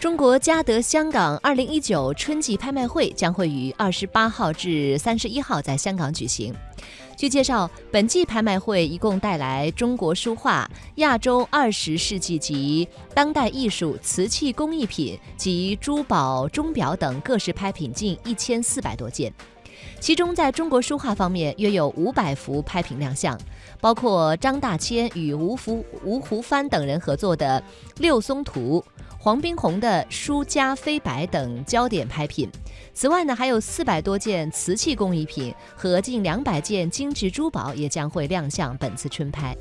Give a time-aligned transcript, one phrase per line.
[0.00, 6.54] 中国嘉德香港二零一九春季拍卖会将会于二十八号至三十一号在香港举行。
[7.16, 19.32] 据介绍，本季拍卖会一共带来中国书画、亚洲二十世纪及当代艺术、瓷器工艺品及珠宝、钟表等各式拍品近一千四百多件。
[20.00, 23.38] 其中，在中国书画方面，约有五百幅拍品亮相，
[23.80, 27.62] 包括张大千与吴福吴湖帆等人合作的
[28.00, 28.84] 《六松图》。
[29.20, 32.48] 黄宾虹的《书家飞白》等焦点拍品，
[32.94, 39.56] 此外呢，还有四百多件瓷器工艺品和近两百件精致珠宝也将会亮相本次春拍。